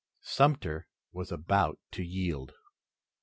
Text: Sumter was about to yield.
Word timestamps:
Sumter 0.23 0.87
was 1.13 1.31
about 1.31 1.77
to 1.91 2.01
yield. 2.03 2.55